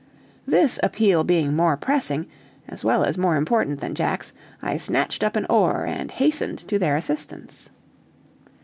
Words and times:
This 0.47 0.79
appeal 0.81 1.23
being 1.23 1.55
more 1.55 1.77
pressing, 1.77 2.25
as 2.67 2.83
well 2.83 3.03
as 3.03 3.19
more 3.19 3.35
important 3.35 3.81
than 3.81 3.93
Jack's, 3.93 4.33
I 4.59 4.77
snatched 4.77 5.21
up 5.23 5.35
an 5.35 5.45
oar 5.47 5.85
and 5.85 6.09
hastened 6.09 6.57
to 6.69 6.79
their 6.79 6.95
assistance. 6.95 7.69